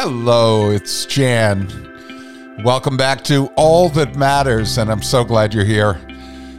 Hello, 0.00 0.70
it's 0.70 1.06
Jan. 1.06 1.66
Welcome 2.62 2.96
back 2.96 3.24
to 3.24 3.46
All 3.56 3.88
That 3.88 4.14
Matters, 4.14 4.78
and 4.78 4.92
I'm 4.92 5.02
so 5.02 5.24
glad 5.24 5.52
you're 5.52 5.64
here. 5.64 6.00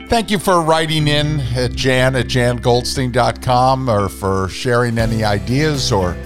Thank 0.09 0.29
you 0.29 0.37
for 0.37 0.61
writing 0.61 1.07
in 1.07 1.39
at 1.55 1.71
jan 1.71 2.17
at 2.17 2.25
jangoldstein.com 2.25 3.89
or 3.89 4.09
for 4.09 4.49
sharing 4.49 4.97
any 4.97 5.23
ideas 5.23 5.89
or 5.89 6.17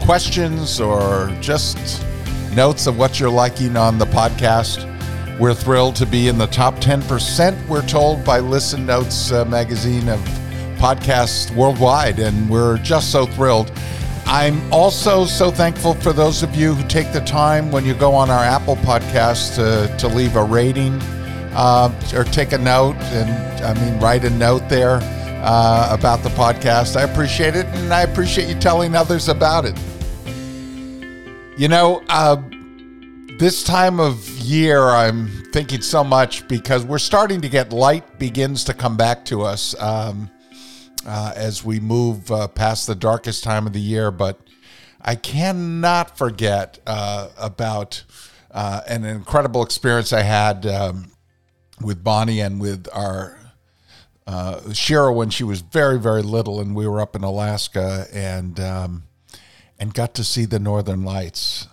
questions 0.00 0.80
or 0.80 1.32
just 1.40 2.04
notes 2.52 2.88
of 2.88 2.98
what 2.98 3.20
you're 3.20 3.30
liking 3.30 3.76
on 3.76 3.96
the 3.96 4.06
podcast. 4.06 4.82
We're 5.38 5.54
thrilled 5.54 5.94
to 5.96 6.06
be 6.06 6.26
in 6.26 6.36
the 6.36 6.48
top 6.48 6.74
10%, 6.78 7.68
we're 7.68 7.86
told 7.86 8.24
by 8.24 8.40
Listen 8.40 8.84
Notes 8.84 9.30
uh, 9.30 9.44
magazine 9.44 10.08
of 10.08 10.18
podcasts 10.78 11.54
worldwide, 11.54 12.18
and 12.18 12.50
we're 12.50 12.78
just 12.78 13.12
so 13.12 13.24
thrilled. 13.24 13.70
I'm 14.28 14.72
also 14.72 15.24
so 15.24 15.52
thankful 15.52 15.94
for 15.94 16.12
those 16.12 16.42
of 16.42 16.56
you 16.56 16.74
who 16.74 16.86
take 16.88 17.12
the 17.12 17.20
time 17.20 17.70
when 17.70 17.86
you 17.86 17.94
go 17.94 18.12
on 18.12 18.28
our 18.28 18.42
Apple 18.42 18.74
podcast 18.76 19.54
to, 19.54 19.96
to 19.98 20.08
leave 20.08 20.34
a 20.34 20.42
rating 20.42 20.94
uh, 21.54 21.92
or 22.12 22.24
take 22.24 22.50
a 22.50 22.58
note 22.58 22.96
and, 22.96 23.64
I 23.64 23.72
mean, 23.80 24.00
write 24.00 24.24
a 24.24 24.30
note 24.30 24.68
there 24.68 24.98
uh, 25.44 25.88
about 25.92 26.24
the 26.24 26.28
podcast. 26.30 26.96
I 26.96 27.02
appreciate 27.02 27.54
it, 27.54 27.66
and 27.66 27.94
I 27.94 28.02
appreciate 28.02 28.48
you 28.48 28.56
telling 28.56 28.96
others 28.96 29.28
about 29.28 29.64
it. 29.64 29.78
You 31.56 31.68
know, 31.68 32.02
uh, 32.08 32.42
this 33.38 33.62
time 33.62 34.00
of 34.00 34.28
year, 34.30 34.88
I'm 34.88 35.28
thinking 35.52 35.82
so 35.82 36.02
much 36.02 36.46
because 36.48 36.84
we're 36.84 36.98
starting 36.98 37.40
to 37.42 37.48
get 37.48 37.72
light 37.72 38.18
begins 38.18 38.64
to 38.64 38.74
come 38.74 38.96
back 38.96 39.24
to 39.26 39.42
us. 39.42 39.80
Um, 39.80 40.30
uh, 41.06 41.32
as 41.34 41.64
we 41.64 41.80
move 41.80 42.30
uh, 42.30 42.48
past 42.48 42.86
the 42.86 42.94
darkest 42.94 43.44
time 43.44 43.66
of 43.66 43.72
the 43.72 43.80
year. 43.80 44.10
But 44.10 44.38
I 45.00 45.14
cannot 45.14 46.18
forget 46.18 46.80
uh, 46.86 47.28
about 47.38 48.04
uh, 48.50 48.80
an 48.88 49.04
incredible 49.04 49.62
experience 49.62 50.12
I 50.12 50.22
had 50.22 50.66
um, 50.66 51.12
with 51.80 52.02
Bonnie 52.02 52.40
and 52.40 52.60
with 52.60 52.88
our 52.92 53.38
uh, 54.26 54.72
Shira 54.72 55.12
when 55.12 55.30
she 55.30 55.44
was 55.44 55.60
very, 55.60 55.98
very 55.98 56.22
little, 56.22 56.60
and 56.60 56.74
we 56.74 56.86
were 56.86 57.00
up 57.00 57.14
in 57.14 57.22
Alaska 57.22 58.06
and 58.12 58.58
um, 58.58 59.04
and 59.78 59.94
got 59.94 60.14
to 60.14 60.24
see 60.24 60.44
the 60.44 60.58
Northern 60.58 61.04
Lights. 61.04 61.68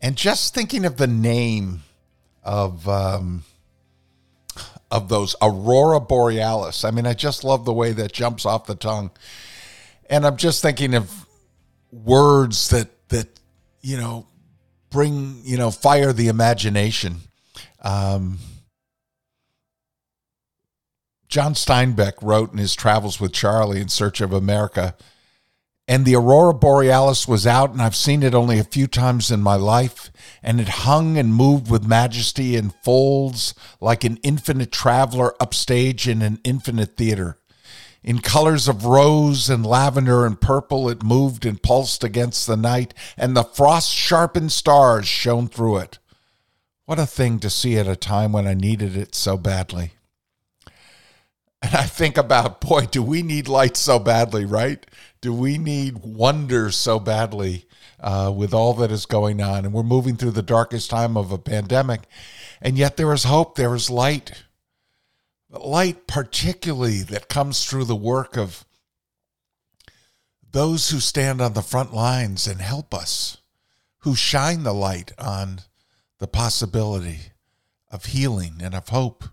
And 0.00 0.16
just 0.16 0.54
thinking 0.54 0.84
of 0.84 0.96
the 0.96 1.08
name 1.08 1.82
of 2.44 2.88
um, 2.88 3.42
of 4.90 5.08
those 5.08 5.36
aurora 5.42 6.00
borealis. 6.00 6.84
I 6.84 6.90
mean, 6.90 7.06
I 7.06 7.14
just 7.14 7.44
love 7.44 7.64
the 7.64 7.72
way 7.72 7.92
that 7.92 8.12
jumps 8.12 8.46
off 8.46 8.66
the 8.66 8.74
tongue. 8.74 9.10
And 10.08 10.26
I'm 10.26 10.36
just 10.36 10.62
thinking 10.62 10.94
of 10.94 11.26
words 11.92 12.68
that 12.70 12.88
that 13.08 13.28
you 13.82 13.96
know 13.96 14.26
bring 14.90 15.40
you 15.44 15.56
know 15.56 15.70
fire 15.70 16.12
the 16.12 16.28
imagination. 16.28 17.16
Um, 17.82 18.38
John 21.28 21.52
Steinbeck 21.52 22.14
wrote 22.22 22.52
in 22.52 22.58
his 22.58 22.74
travels 22.74 23.20
with 23.20 23.32
Charlie 23.32 23.82
in 23.82 23.88
Search 23.88 24.22
of 24.22 24.32
America 24.32 24.94
and 25.88 26.04
the 26.04 26.14
aurora 26.14 26.52
borealis 26.52 27.26
was 27.26 27.46
out 27.46 27.70
and 27.70 27.80
i've 27.80 27.96
seen 27.96 28.22
it 28.22 28.34
only 28.34 28.58
a 28.58 28.64
few 28.64 28.86
times 28.86 29.30
in 29.30 29.40
my 29.40 29.56
life. 29.56 30.10
And 30.42 30.60
it 30.60 30.68
hung 30.68 31.16
and 31.16 31.34
moved 31.34 31.70
with 31.70 31.86
majesty 31.86 32.54
in 32.54 32.70
folds 32.70 33.54
like 33.80 34.04
an 34.04 34.18
infinite 34.18 34.70
traveler 34.70 35.34
upstage 35.40 36.06
in 36.06 36.22
an 36.22 36.40
infinite 36.44 36.96
theater. 36.96 37.38
In 38.04 38.20
colors 38.20 38.68
of 38.68 38.84
rose 38.84 39.50
and 39.50 39.66
lavender 39.66 40.24
and 40.24 40.40
purple 40.40 40.88
it 40.88 41.02
moved 41.02 41.44
and 41.44 41.60
pulsed 41.60 42.04
against 42.04 42.46
the 42.46 42.56
night 42.56 42.94
and 43.16 43.36
the 43.36 43.42
frost 43.42 43.90
sharpened 43.90 44.52
stars 44.52 45.08
shone 45.08 45.48
through 45.48 45.78
it. 45.78 45.98
What 46.84 47.00
a 47.00 47.06
thing 47.06 47.38
to 47.40 47.50
see 47.50 47.76
at 47.78 47.88
a 47.88 47.96
time 47.96 48.32
when 48.32 48.46
i 48.46 48.54
needed 48.54 48.96
it 48.96 49.14
so 49.14 49.36
badly 49.36 49.92
and 51.62 51.74
I 51.74 51.84
think 51.84 52.16
about, 52.16 52.60
boy, 52.60 52.86
do 52.86 53.02
we 53.02 53.22
need 53.22 53.48
light 53.48 53.76
so 53.76 53.98
badly, 53.98 54.44
right? 54.44 54.84
Do 55.20 55.32
we 55.32 55.58
need 55.58 55.98
wonder 55.98 56.70
so 56.70 57.00
badly 57.00 57.66
uh, 57.98 58.32
with 58.34 58.54
all 58.54 58.74
that 58.74 58.92
is 58.92 59.06
going 59.06 59.42
on? 59.42 59.64
And 59.64 59.74
we're 59.74 59.82
moving 59.82 60.16
through 60.16 60.32
the 60.32 60.42
darkest 60.42 60.90
time 60.90 61.16
of 61.16 61.32
a 61.32 61.38
pandemic, 61.38 62.02
and 62.62 62.78
yet 62.78 62.96
there 62.96 63.12
is 63.12 63.24
hope, 63.24 63.56
there 63.56 63.74
is 63.74 63.90
light. 63.90 64.44
Light, 65.50 66.06
particularly, 66.06 67.02
that 67.02 67.28
comes 67.28 67.64
through 67.64 67.86
the 67.86 67.96
work 67.96 68.36
of 68.36 68.64
those 70.52 70.90
who 70.90 71.00
stand 71.00 71.40
on 71.40 71.54
the 71.54 71.62
front 71.62 71.92
lines 71.92 72.46
and 72.46 72.60
help 72.60 72.94
us, 72.94 73.38
who 74.00 74.14
shine 74.14 74.62
the 74.62 74.74
light 74.74 75.12
on 75.18 75.60
the 76.18 76.28
possibility 76.28 77.32
of 77.90 78.06
healing 78.06 78.56
and 78.60 78.74
of 78.74 78.88
hope. 78.88 79.24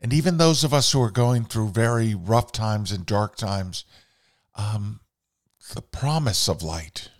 And 0.00 0.12
even 0.12 0.38
those 0.38 0.64
of 0.64 0.72
us 0.72 0.92
who 0.92 1.02
are 1.02 1.10
going 1.10 1.44
through 1.44 1.70
very 1.70 2.14
rough 2.14 2.52
times 2.52 2.90
and 2.90 3.04
dark 3.04 3.36
times, 3.36 3.84
um, 4.54 5.00
the 5.74 5.82
promise 5.82 6.48
of 6.48 6.62
light 6.62 7.10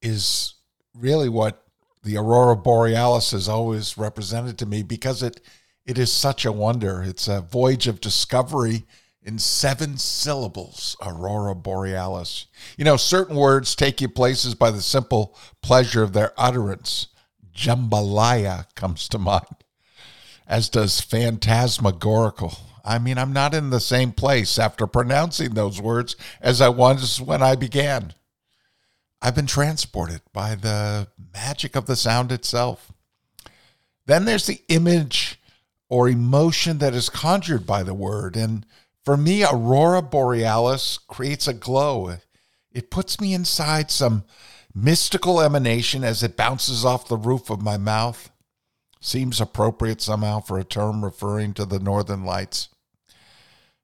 is 0.00 0.54
really 0.94 1.28
what 1.28 1.64
the 2.04 2.16
aurora 2.16 2.56
borealis 2.56 3.32
has 3.32 3.48
always 3.48 3.98
represented 3.98 4.58
to 4.58 4.66
me 4.66 4.82
because 4.82 5.22
it 5.22 5.40
it 5.84 5.98
is 5.98 6.12
such 6.12 6.44
a 6.44 6.52
wonder. 6.52 7.02
It's 7.02 7.28
a 7.28 7.40
voyage 7.40 7.86
of 7.86 8.02
discovery 8.02 8.84
in 9.22 9.38
seven 9.38 9.96
syllables, 9.96 10.96
aurora 11.02 11.54
borealis. 11.54 12.46
You 12.76 12.84
know, 12.84 12.98
certain 12.98 13.36
words 13.36 13.74
take 13.74 14.02
you 14.02 14.08
places 14.08 14.54
by 14.54 14.70
the 14.70 14.82
simple 14.82 15.36
pleasure 15.62 16.02
of 16.02 16.12
their 16.12 16.32
utterance. 16.36 17.08
Jambalaya 17.54 18.66
comes 18.74 19.08
to 19.08 19.18
mind, 19.18 19.64
as 20.48 20.68
does 20.70 21.00
phantasmagorical. 21.00 22.58
I 22.84 22.98
mean, 22.98 23.18
I'm 23.18 23.34
not 23.34 23.54
in 23.54 23.68
the 23.68 23.80
same 23.80 24.12
place 24.12 24.58
after 24.58 24.86
pronouncing 24.86 25.50
those 25.52 25.80
words 25.80 26.16
as 26.40 26.62
I 26.62 26.70
was 26.70 27.20
when 27.20 27.42
I 27.42 27.54
began. 27.54 28.14
I've 29.20 29.34
been 29.34 29.46
transported 29.46 30.22
by 30.32 30.54
the 30.54 31.08
magic 31.34 31.76
of 31.76 31.86
the 31.86 31.96
sound 31.96 32.32
itself. 32.32 32.92
Then 34.06 34.24
there's 34.24 34.46
the 34.46 34.62
image 34.68 35.38
or 35.90 36.08
emotion 36.08 36.78
that 36.78 36.94
is 36.94 37.10
conjured 37.10 37.66
by 37.66 37.82
the 37.82 37.94
word. 37.94 38.36
And 38.36 38.64
for 39.04 39.18
me, 39.18 39.44
Aurora 39.44 40.00
Borealis 40.00 40.98
creates 41.08 41.46
a 41.46 41.52
glow. 41.52 42.16
It 42.72 42.90
puts 42.90 43.20
me 43.20 43.34
inside 43.34 43.90
some 43.90 44.24
mystical 44.74 45.40
emanation 45.42 46.04
as 46.04 46.22
it 46.22 46.36
bounces 46.36 46.84
off 46.84 47.08
the 47.08 47.16
roof 47.16 47.50
of 47.50 47.60
my 47.60 47.76
mouth. 47.76 48.30
Seems 49.00 49.40
appropriate 49.40 50.00
somehow 50.00 50.40
for 50.40 50.58
a 50.58 50.64
term 50.64 51.04
referring 51.04 51.54
to 51.54 51.64
the 51.64 51.78
northern 51.78 52.24
lights. 52.24 52.68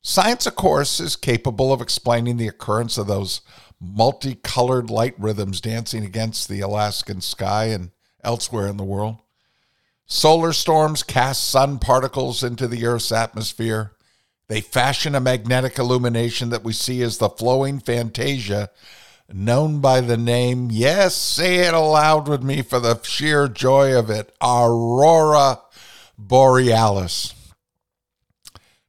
Science, 0.02 0.46
of 0.46 0.54
course, 0.54 1.00
is 1.00 1.16
capable 1.16 1.72
of 1.72 1.80
explaining 1.80 2.36
the 2.36 2.48
occurrence 2.48 2.98
of 2.98 3.06
those 3.06 3.40
multicolored 3.80 4.90
light 4.90 5.14
rhythms 5.18 5.60
dancing 5.60 6.04
against 6.04 6.48
the 6.48 6.60
Alaskan 6.60 7.20
sky 7.20 7.66
and 7.66 7.90
elsewhere 8.22 8.66
in 8.66 8.76
the 8.76 8.84
world. 8.84 9.16
Solar 10.06 10.52
storms 10.52 11.02
cast 11.02 11.48
sun 11.48 11.78
particles 11.78 12.42
into 12.42 12.68
the 12.68 12.84
Earth's 12.84 13.12
atmosphere. 13.12 13.92
They 14.48 14.60
fashion 14.60 15.14
a 15.14 15.20
magnetic 15.20 15.78
illumination 15.78 16.50
that 16.50 16.64
we 16.64 16.74
see 16.74 17.00
as 17.02 17.16
the 17.16 17.30
flowing 17.30 17.80
fantasia, 17.80 18.68
known 19.32 19.80
by 19.80 20.00
the 20.00 20.16
name, 20.16 20.68
yes, 20.70 21.14
say 21.14 21.56
it 21.56 21.74
aloud 21.74 22.28
with 22.28 22.42
me 22.42 22.62
for 22.62 22.80
the 22.80 23.00
sheer 23.02 23.48
joy 23.48 23.96
of 23.98 24.10
it, 24.10 24.34
Aurora 24.40 25.60
Borealis. 26.18 27.34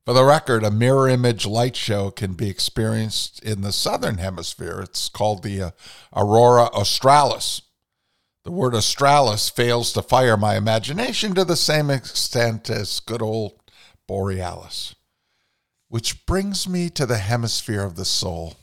For 0.06 0.14
the 0.14 0.24
record, 0.24 0.64
a 0.64 0.70
mirror 0.70 1.10
image 1.10 1.48
light 1.48 1.76
show 1.76 2.12
can 2.12 2.34
be 2.34 2.48
experienced 2.48 3.42
in 3.42 3.62
the 3.62 3.72
southern 3.72 4.20
hemisphere. 4.20 4.82
It's 4.82 5.10
called 5.10 5.42
the 5.42 5.62
uh, 5.62 5.72
Aurora 6.16 6.66
Australis. 6.66 7.64
The 8.44 8.52
word 8.52 8.76
Australis 8.76 9.50
fails 9.50 9.92
to 9.94 10.04
fire 10.04 10.38
my 10.38 10.56
imagination 10.56 11.34
to 11.34 11.44
the 11.44 11.56
same 11.56 11.90
extent 11.90 12.70
as 12.70 13.00
good 13.00 13.24
old 13.24 13.54
Borealis. 14.08 14.94
Which 15.88 16.28
brings 16.28 16.70
me 16.70 16.92
to 16.92 17.08
the 17.08 17.18
hemisphere 17.18 17.82
of 17.82 17.96
the 17.96 18.06
soul. 18.06 18.54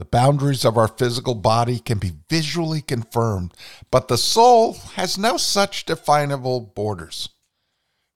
The 0.00 0.06
boundaries 0.06 0.64
of 0.64 0.78
our 0.78 0.88
physical 0.88 1.34
body 1.34 1.78
can 1.78 1.98
be 1.98 2.14
visually 2.30 2.80
confirmed, 2.80 3.52
but 3.90 4.08
the 4.08 4.16
soul 4.16 4.72
has 4.94 5.18
no 5.18 5.36
such 5.36 5.84
definable 5.84 6.62
borders. 6.62 7.28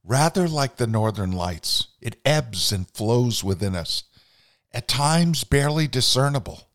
Rather 0.02 0.48
like 0.48 0.76
the 0.76 0.86
northern 0.86 1.30
lights, 1.30 1.88
it 2.00 2.18
ebbs 2.24 2.72
and 2.72 2.88
flows 2.88 3.44
within 3.44 3.74
us, 3.76 4.04
at 4.72 4.88
times 4.88 5.44
barely 5.44 5.86
discernible, 5.86 6.70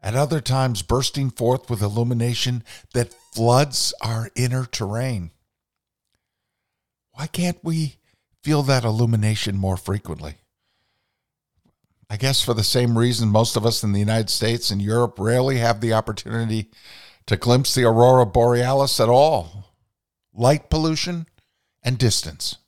at 0.00 0.14
other 0.14 0.40
times 0.40 0.80
bursting 0.80 1.28
forth 1.28 1.68
with 1.68 1.82
illumination 1.82 2.64
that 2.94 3.14
floods 3.34 3.92
our 4.00 4.30
inner 4.34 4.64
terrain. 4.64 5.30
Why 7.10 7.26
can't 7.26 7.62
we 7.62 7.96
feel 8.42 8.62
that 8.62 8.84
illumination 8.84 9.58
more 9.58 9.76
frequently? 9.76 10.36
I 12.12 12.18
guess 12.18 12.42
for 12.42 12.52
the 12.52 12.62
same 12.62 12.98
reason 12.98 13.30
most 13.30 13.56
of 13.56 13.64
us 13.64 13.82
in 13.82 13.92
the 13.92 13.98
United 13.98 14.28
States 14.28 14.70
and 14.70 14.82
Europe 14.82 15.14
rarely 15.18 15.56
have 15.56 15.80
the 15.80 15.94
opportunity 15.94 16.68
to 17.24 17.38
glimpse 17.38 17.74
the 17.74 17.84
aurora 17.84 18.26
borealis 18.26 19.00
at 19.00 19.08
all. 19.08 19.72
Light 20.34 20.68
pollution 20.68 21.24
and 21.82 21.96
distance. 21.96 22.58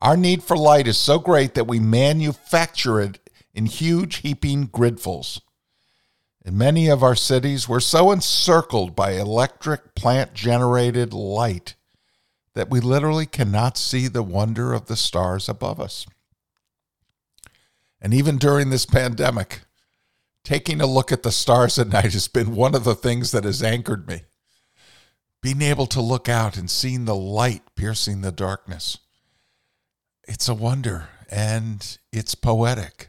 Our 0.00 0.16
need 0.16 0.42
for 0.42 0.56
light 0.56 0.88
is 0.88 0.96
so 0.96 1.18
great 1.18 1.52
that 1.52 1.66
we 1.66 1.78
manufacture 1.78 2.98
it 2.98 3.28
in 3.52 3.66
huge 3.66 4.16
heaping 4.22 4.68
gridfuls. 4.68 5.42
In 6.46 6.56
many 6.56 6.88
of 6.88 7.02
our 7.02 7.14
cities, 7.14 7.68
we're 7.68 7.78
so 7.78 8.10
encircled 8.10 8.96
by 8.96 9.12
electric 9.12 9.94
plant 9.94 10.32
generated 10.32 11.12
light 11.12 11.74
that 12.54 12.70
we 12.70 12.80
literally 12.80 13.26
cannot 13.26 13.76
see 13.76 14.08
the 14.08 14.22
wonder 14.22 14.72
of 14.72 14.86
the 14.86 14.96
stars 14.96 15.46
above 15.46 15.78
us. 15.78 16.06
And 18.04 18.12
even 18.12 18.36
during 18.36 18.68
this 18.68 18.84
pandemic, 18.84 19.62
taking 20.44 20.82
a 20.82 20.86
look 20.86 21.10
at 21.10 21.22
the 21.22 21.32
stars 21.32 21.78
at 21.78 21.88
night 21.88 22.12
has 22.12 22.28
been 22.28 22.54
one 22.54 22.74
of 22.74 22.84
the 22.84 22.94
things 22.94 23.30
that 23.30 23.44
has 23.44 23.62
anchored 23.62 24.06
me. 24.06 24.24
Being 25.40 25.62
able 25.62 25.86
to 25.86 26.02
look 26.02 26.28
out 26.28 26.58
and 26.58 26.70
seeing 26.70 27.06
the 27.06 27.14
light 27.14 27.62
piercing 27.76 28.20
the 28.20 28.30
darkness. 28.30 28.98
It's 30.28 30.50
a 30.50 30.54
wonder 30.54 31.08
and 31.30 31.96
it's 32.12 32.34
poetic. 32.34 33.08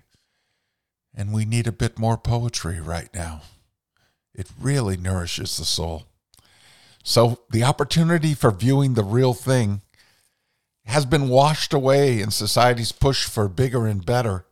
And 1.13 1.33
we 1.33 1.43
need 1.43 1.67
a 1.67 1.73
bit 1.73 1.99
more 1.99 2.17
poetry 2.17 2.79
right 2.79 3.09
now. 3.13 3.41
It 4.33 4.47
really 4.57 4.95
nourishes 4.95 5.57
the 5.57 5.65
soul. 5.65 6.05
So 7.03 7.41
the 7.49 7.65
opportunity 7.65 8.33
for 8.33 8.49
viewing 8.49 8.93
the 8.93 9.03
real 9.03 9.33
thing 9.33 9.81
has 10.85 11.05
been 11.05 11.27
washed 11.27 11.73
away 11.73 12.21
in 12.21 12.31
society's 12.31 12.93
push 12.93 13.25
for 13.25 13.49
bigger 13.49 13.87
and 13.87 14.05
better. 14.05 14.45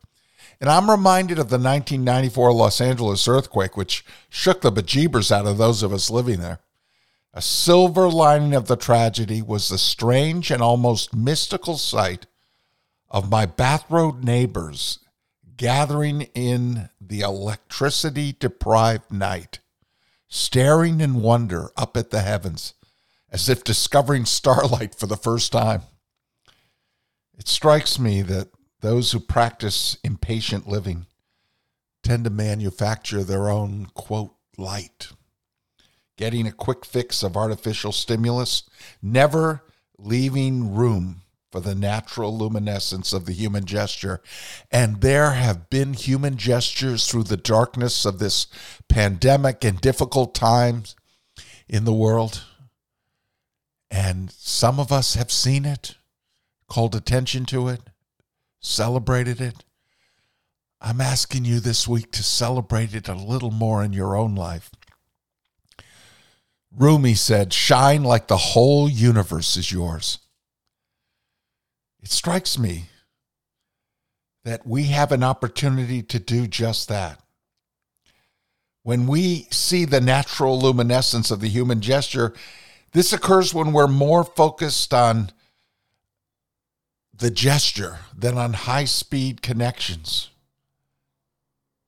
And 0.60 0.70
I'm 0.70 0.90
reminded 0.90 1.38
of 1.38 1.50
the 1.50 1.58
1994 1.58 2.52
Los 2.52 2.80
Angeles 2.80 3.28
earthquake, 3.28 3.76
which 3.76 4.04
shook 4.28 4.60
the 4.60 4.72
bejeebers 4.72 5.30
out 5.30 5.46
of 5.46 5.58
those 5.58 5.82
of 5.82 5.92
us 5.92 6.10
living 6.10 6.40
there. 6.40 6.60
A 7.32 7.42
silver 7.42 8.08
lining 8.08 8.54
of 8.54 8.68
the 8.68 8.76
tragedy 8.76 9.42
was 9.42 9.68
the 9.68 9.78
strange 9.78 10.50
and 10.50 10.62
almost 10.62 11.14
mystical 11.14 11.76
sight 11.76 12.26
of 13.10 13.30
my 13.30 13.46
Bath 13.46 13.84
Road 13.90 14.22
neighbors 14.22 15.00
gathering 15.56 16.22
in 16.34 16.88
the 17.00 17.20
electricity 17.20 18.36
deprived 18.38 19.12
night, 19.12 19.58
staring 20.28 21.00
in 21.00 21.22
wonder 21.22 21.70
up 21.76 21.96
at 21.96 22.10
the 22.10 22.20
heavens 22.20 22.74
as 23.34 23.48
if 23.48 23.64
discovering 23.64 24.24
starlight 24.24 24.94
for 24.94 25.08
the 25.08 25.16
first 25.16 25.50
time. 25.50 25.82
It 27.36 27.48
strikes 27.48 27.98
me 27.98 28.22
that 28.22 28.48
those 28.84 29.12
who 29.12 29.18
practice 29.18 29.96
impatient 30.04 30.68
living 30.68 31.06
tend 32.02 32.22
to 32.22 32.28
manufacture 32.28 33.24
their 33.24 33.48
own, 33.48 33.86
quote, 33.94 34.34
light. 34.58 35.08
Getting 36.18 36.46
a 36.46 36.52
quick 36.52 36.84
fix 36.84 37.22
of 37.22 37.34
artificial 37.34 37.92
stimulus, 37.92 38.64
never 39.00 39.64
leaving 39.96 40.74
room 40.74 41.22
for 41.50 41.60
the 41.60 41.74
natural 41.74 42.36
luminescence 42.36 43.14
of 43.14 43.24
the 43.24 43.32
human 43.32 43.64
gesture. 43.64 44.20
And 44.70 45.00
there 45.00 45.30
have 45.30 45.70
been 45.70 45.94
human 45.94 46.36
gestures 46.36 47.06
through 47.06 47.24
the 47.24 47.38
darkness 47.38 48.04
of 48.04 48.18
this 48.18 48.48
pandemic 48.86 49.64
and 49.64 49.80
difficult 49.80 50.34
times 50.34 50.94
in 51.66 51.86
the 51.86 51.94
world. 51.94 52.44
And 53.90 54.30
some 54.30 54.78
of 54.78 54.92
us 54.92 55.14
have 55.14 55.32
seen 55.32 55.64
it, 55.64 55.94
called 56.68 56.94
attention 56.94 57.46
to 57.46 57.68
it, 57.68 57.80
celebrated 58.64 59.40
it. 59.40 59.64
I'm 60.80 61.00
asking 61.00 61.44
you 61.44 61.60
this 61.60 61.86
week 61.86 62.10
to 62.12 62.22
celebrate 62.22 62.94
it 62.94 63.08
a 63.08 63.14
little 63.14 63.50
more 63.50 63.82
in 63.82 63.92
your 63.92 64.16
own 64.16 64.34
life. 64.34 64.70
Rumi 66.76 67.14
said, 67.14 67.52
Shine 67.52 68.02
like 68.02 68.26
the 68.26 68.36
whole 68.36 68.88
universe 68.88 69.56
is 69.56 69.70
yours. 69.70 70.18
It 72.02 72.10
strikes 72.10 72.58
me 72.58 72.86
that 74.44 74.66
we 74.66 74.84
have 74.84 75.12
an 75.12 75.22
opportunity 75.22 76.02
to 76.02 76.18
do 76.18 76.46
just 76.46 76.88
that. 76.88 77.20
When 78.82 79.06
we 79.06 79.46
see 79.50 79.86
the 79.86 80.00
natural 80.02 80.60
luminescence 80.60 81.30
of 81.30 81.40
the 81.40 81.48
human 81.48 81.80
gesture, 81.80 82.34
this 82.92 83.12
occurs 83.12 83.54
when 83.54 83.72
we're 83.72 83.86
more 83.86 84.22
focused 84.22 84.92
on 84.92 85.30
the 87.16 87.30
gesture 87.30 87.98
than 88.16 88.36
on 88.36 88.52
high 88.52 88.84
speed 88.84 89.42
connections. 89.42 90.30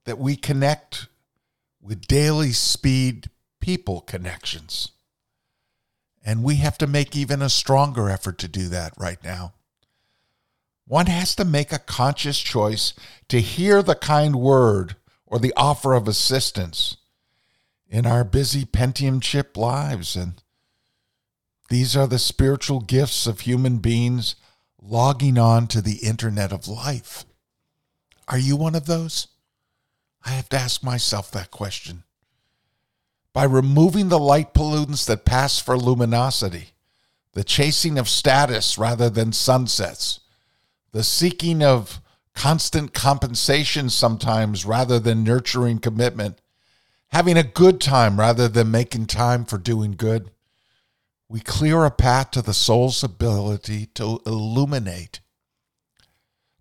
That 0.04 0.18
we 0.18 0.36
connect 0.36 1.08
with 1.80 2.06
daily 2.06 2.52
speed 2.52 3.30
people 3.60 4.00
connections. 4.00 4.92
And 6.24 6.42
we 6.42 6.56
have 6.56 6.78
to 6.78 6.86
make 6.86 7.16
even 7.16 7.42
a 7.42 7.48
stronger 7.48 8.08
effort 8.08 8.38
to 8.38 8.48
do 8.48 8.68
that 8.68 8.92
right 8.96 9.22
now. 9.22 9.54
One 10.86 11.06
has 11.06 11.34
to 11.36 11.44
make 11.44 11.72
a 11.72 11.80
conscious 11.80 12.38
choice 12.40 12.94
to 13.28 13.40
hear 13.40 13.82
the 13.82 13.96
kind 13.96 14.36
word 14.36 14.96
or 15.26 15.38
the 15.38 15.52
offer 15.56 15.94
of 15.94 16.06
assistance 16.06 16.96
in 17.88 18.06
our 18.06 18.22
busy 18.22 18.64
Pentium 18.64 19.20
chip 19.20 19.56
lives. 19.56 20.14
And 20.14 20.42
these 21.68 21.96
are 21.96 22.06
the 22.06 22.20
spiritual 22.20 22.80
gifts 22.80 23.26
of 23.26 23.40
human 23.40 23.78
beings 23.78 24.36
logging 24.80 25.38
on 25.38 25.66
to 25.68 25.80
the 25.80 25.96
internet 25.96 26.52
of 26.52 26.68
life. 26.68 27.24
Are 28.28 28.38
you 28.38 28.56
one 28.56 28.74
of 28.74 28.86
those? 28.86 29.28
I 30.24 30.30
have 30.30 30.48
to 30.50 30.58
ask 30.58 30.82
myself 30.82 31.30
that 31.30 31.50
question. 31.50 32.02
By 33.32 33.44
removing 33.44 34.08
the 34.08 34.18
light 34.18 34.54
pollutants 34.54 35.06
that 35.06 35.24
pass 35.24 35.58
for 35.60 35.76
luminosity, 35.76 36.70
the 37.32 37.44
chasing 37.44 37.98
of 37.98 38.08
status 38.08 38.78
rather 38.78 39.10
than 39.10 39.32
sunsets, 39.32 40.20
the 40.92 41.04
seeking 41.04 41.62
of 41.62 42.00
constant 42.34 42.92
compensation 42.94 43.90
sometimes 43.90 44.64
rather 44.64 44.98
than 44.98 45.22
nurturing 45.22 45.78
commitment, 45.78 46.40
having 47.08 47.36
a 47.36 47.42
good 47.42 47.80
time 47.80 48.18
rather 48.18 48.48
than 48.48 48.70
making 48.70 49.06
time 49.06 49.44
for 49.44 49.58
doing 49.58 49.92
good. 49.92 50.30
We 51.28 51.40
clear 51.40 51.84
a 51.84 51.90
path 51.90 52.30
to 52.32 52.42
the 52.42 52.54
soul's 52.54 53.02
ability 53.02 53.86
to 53.94 54.20
illuminate. 54.24 55.20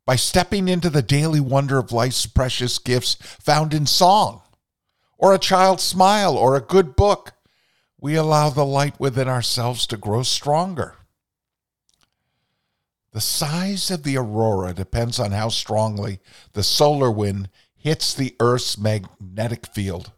By 0.06 0.16
stepping 0.16 0.68
into 0.68 0.90
the 0.90 1.02
daily 1.02 1.40
wonder 1.40 1.78
of 1.78 1.92
life's 1.92 2.26
precious 2.26 2.78
gifts 2.80 3.16
found 3.16 3.74
in 3.74 3.86
song, 3.86 4.42
or 5.18 5.34
a 5.34 5.40
child's 5.40 5.84
smile, 5.84 6.38
or 6.38 6.56
a 6.56 6.62
good 6.62 6.96
book, 6.96 7.34
we 8.00 8.16
allow 8.16 8.50
the 8.50 8.66
light 8.66 9.00
within 9.00 9.28
ourselves 9.28 9.88
to 9.88 9.98
grow 9.98 10.24
stronger. 10.24 10.96
The 13.14 13.22
size 13.22 13.90
of 13.92 14.04
the 14.04 14.18
aurora 14.18 14.74
depends 14.74 15.20
on 15.20 15.32
how 15.32 15.50
strongly 15.50 16.20
the 16.54 16.64
solar 16.64 17.10
wind 17.10 17.50
hits 17.76 18.14
the 18.14 18.36
Earth's 18.40 18.78
magnetic 18.78 19.68
field. 19.68 20.12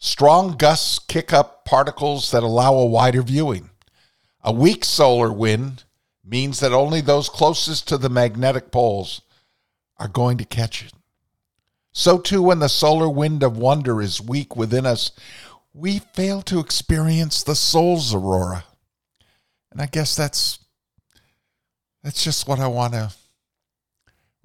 Strong 0.00 0.56
gusts 0.56 0.98
kick 0.98 1.30
up 1.30 1.66
particles 1.66 2.30
that 2.30 2.42
allow 2.42 2.74
a 2.74 2.86
wider 2.86 3.20
viewing. 3.20 3.68
A 4.42 4.50
weak 4.50 4.82
solar 4.82 5.30
wind 5.30 5.84
means 6.24 6.60
that 6.60 6.72
only 6.72 7.02
those 7.02 7.28
closest 7.28 7.86
to 7.88 7.98
the 7.98 8.08
magnetic 8.08 8.70
poles 8.70 9.20
are 9.98 10.08
going 10.08 10.38
to 10.38 10.46
catch 10.46 10.82
it. 10.82 10.94
So, 11.92 12.18
too, 12.18 12.40
when 12.40 12.60
the 12.60 12.68
solar 12.68 13.10
wind 13.10 13.42
of 13.42 13.58
wonder 13.58 14.00
is 14.00 14.22
weak 14.22 14.56
within 14.56 14.86
us, 14.86 15.12
we 15.74 15.98
fail 15.98 16.40
to 16.42 16.60
experience 16.60 17.42
the 17.42 17.54
soul's 17.54 18.14
aurora. 18.14 18.64
And 19.70 19.82
I 19.82 19.86
guess 19.86 20.16
that's 20.16 20.60
that's 22.02 22.24
just 22.24 22.48
what 22.48 22.58
I 22.58 22.68
want 22.68 22.94
to 22.94 23.12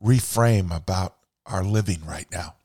reframe 0.04 0.76
about 0.76 1.16
our 1.46 1.64
living 1.64 2.06
right 2.06 2.28
now. 2.30 2.56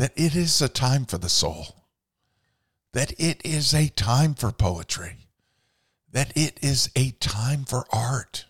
That 0.00 0.12
it 0.16 0.34
is 0.34 0.62
a 0.62 0.68
time 0.70 1.04
for 1.04 1.18
the 1.18 1.28
soul, 1.28 1.84
that 2.94 3.12
it 3.20 3.42
is 3.44 3.74
a 3.74 3.88
time 3.88 4.32
for 4.32 4.50
poetry, 4.50 5.26
that 6.10 6.32
it 6.34 6.58
is 6.62 6.90
a 6.96 7.10
time 7.20 7.66
for 7.66 7.84
art, 7.92 8.46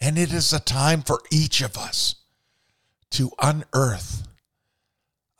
and 0.00 0.16
it 0.16 0.32
is 0.32 0.52
a 0.52 0.60
time 0.60 1.02
for 1.02 1.20
each 1.32 1.62
of 1.62 1.76
us 1.76 2.14
to 3.10 3.32
unearth 3.42 4.28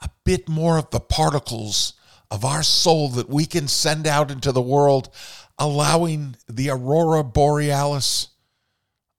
a 0.00 0.10
bit 0.24 0.48
more 0.48 0.76
of 0.76 0.90
the 0.90 0.98
particles 0.98 1.92
of 2.28 2.44
our 2.44 2.64
soul 2.64 3.08
that 3.10 3.28
we 3.28 3.46
can 3.46 3.68
send 3.68 4.08
out 4.08 4.28
into 4.28 4.50
the 4.50 4.60
world 4.60 5.08
allowing 5.56 6.34
the 6.48 6.68
aurora 6.68 7.22
borealis 7.22 8.30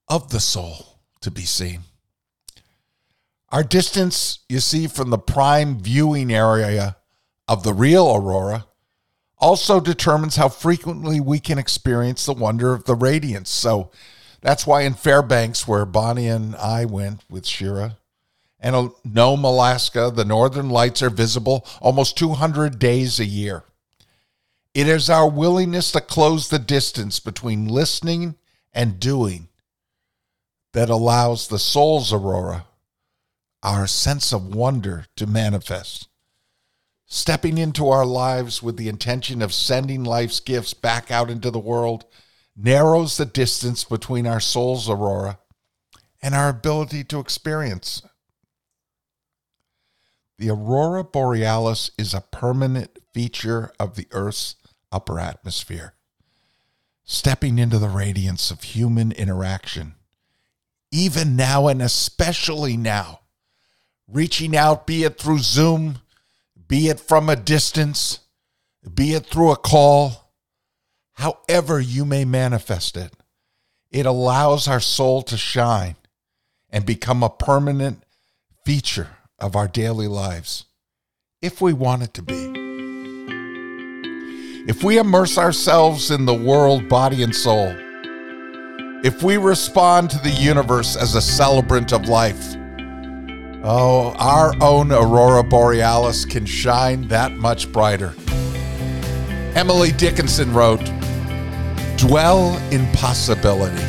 of 0.10 0.31
the 0.31 0.41
soul 0.41 1.00
to 1.22 1.31
be 1.31 1.43
seen. 1.43 1.83
Our 3.53 3.63
distance, 3.63 4.39
you 4.50 4.60
see, 4.60 4.88
from 4.88 5.12
the 5.12 5.19
prime 5.19 5.79
viewing 5.79 6.33
area 6.33 6.98
of 7.48 7.62
the 7.62 7.72
real 7.72 8.12
aurora 8.12 8.65
also 9.38 9.79
determines 9.79 10.38
how 10.38 10.50
frequently 10.50 11.19
we 11.19 11.38
can 11.38 11.60
experience 11.60 12.25
the 12.25 12.33
wonder 12.33 12.74
of 12.74 12.86
the 12.86 12.95
radiance. 12.95 13.51
So 13.51 13.91
that's 14.41 14.65
why 14.65 14.81
in 14.81 14.95
Fairbanks, 14.95 15.67
where 15.67 15.86
Bonnie 15.86 16.29
and 16.29 16.55
I 16.55 16.86
went 16.86 17.22
with 17.29 17.45
Shira, 17.45 17.98
and 18.60 18.89
Nome, 19.05 19.43
Alaska, 19.43 20.12
the 20.12 20.25
northern 20.25 20.69
lights 20.72 21.03
are 21.03 21.12
visible 21.12 21.63
almost 21.79 22.17
200 22.17 22.79
days 22.79 23.19
a 23.19 23.25
year. 23.25 23.65
It 24.74 24.88
is 24.88 25.12
our 25.12 25.29
willingness 25.29 25.91
to 25.91 26.01
close 26.01 26.48
the 26.48 26.57
distance 26.57 27.19
between 27.19 27.67
listening 27.67 28.33
and 28.74 29.00
doing 29.00 29.50
that 30.72 30.89
allows 30.89 31.50
the 31.50 31.60
soul's 31.60 32.12
aurora, 32.12 32.65
our 33.63 33.88
sense 33.88 34.34
of 34.34 34.53
wonder, 34.53 35.05
to 35.15 35.25
manifest. 35.25 36.08
Stepping 37.08 37.58
into 37.58 37.89
our 37.89 38.05
lives 38.05 38.62
with 38.62 38.75
the 38.77 38.89
intention 38.89 39.41
of 39.41 39.53
sending 39.53 40.03
life's 40.03 40.39
gifts 40.39 40.74
back 40.74 41.10
out 41.10 41.29
into 41.29 41.50
the 41.50 41.60
world 41.60 42.05
narrows 42.55 43.17
the 43.17 43.25
distance 43.25 43.84
between 43.84 44.27
our 44.27 44.39
soul's 44.39 44.89
aurora 44.89 45.39
and 46.22 46.36
our 46.36 46.50
ability 46.50 47.03
to 47.03 47.20
experience. 47.20 48.01
The 50.38 50.50
aurora 50.50 51.03
borealis 51.03 51.91
is 51.98 52.13
a 52.13 52.22
permanent 52.22 53.00
feature 53.13 53.72
of 53.79 53.96
the 53.96 54.08
Earth's 54.12 54.55
upper 54.91 55.20
atmosphere, 55.20 55.93
stepping 57.03 57.60
into 57.60 57.79
the 57.79 57.89
radiance 57.89 58.51
of 58.51 58.63
human 58.63 59.12
interaction, 59.12 59.96
even 60.91 61.36
now 61.36 61.67
and 61.67 61.82
especially 61.82 62.75
now, 62.77 63.22
reaching 64.13 64.55
out, 64.55 64.88
be 64.88 65.03
it 65.03 65.17
through 65.17 65.39
Zoom, 65.39 66.00
be 66.67 66.88
it 66.88 67.00
from 67.00 67.27
a 67.27 67.36
distance, 67.36 68.20
be 68.93 69.13
it 69.13 69.25
through 69.25 69.51
a 69.51 69.58
call, 69.58 70.32
however 71.13 71.79
you 71.79 72.05
may 72.05 72.24
manifest 72.24 72.96
it. 72.96 73.12
It 73.91 74.05
allows 74.05 74.67
our 74.67 74.79
soul 74.79 75.22
to 75.24 75.38
shine 75.38 75.96
and 76.70 76.86
become 76.86 77.22
a 77.24 77.29
permanent 77.29 78.03
feature 78.65 79.10
of 79.39 79.55
our 79.55 79.67
daily 79.67 80.08
lives 80.08 80.65
if 81.41 81.60
we 81.60 81.74
want 81.74 82.03
it 82.03 82.13
to 82.13 82.22
be. 82.22 82.51
If 84.65 84.84
we 84.84 84.98
immerse 84.98 85.38
ourselves 85.38 86.10
in 86.10 86.25
the 86.25 86.34
world, 86.34 86.88
body, 86.88 87.22
and 87.22 87.36
soul, 87.36 87.75
if 89.03 89.22
we 89.22 89.36
respond 89.36 90.10
to 90.12 90.20
the 90.20 90.29
universe 90.29 90.96
as 90.96 91.15
a 91.15 91.22
celebrant 91.22 91.91
of 91.91 92.08
life, 92.08 92.55
oh, 93.63 94.13
our 94.20 94.53
own 94.62 94.91
aurora 94.91 95.43
borealis 95.43 96.25
can 96.25 96.46
shine 96.46 97.08
that 97.08 97.32
much 97.32 97.72
brighter. 97.72 98.13
Emily 99.55 99.91
Dickinson 99.91 100.53
wrote, 100.53 100.84
Dwell 101.98 102.58
in 102.72 102.86
possibility. 102.93 103.82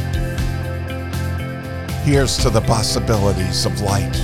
Here's 2.05 2.37
to 2.39 2.51
the 2.51 2.61
possibilities 2.61 3.67
of 3.67 3.81
light 3.81 4.15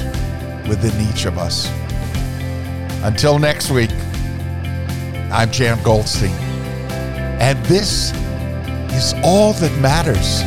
within 0.68 0.92
each 1.10 1.24
of 1.24 1.38
us. 1.38 1.68
Until 3.02 3.38
next 3.38 3.70
week. 3.70 3.90
I'm 5.32 5.50
Jan 5.50 5.82
Goldstein. 5.82 6.32
And 7.40 7.64
this 7.66 8.12
is 8.92 9.14
all 9.24 9.54
that 9.54 9.76
matters. 9.80 10.42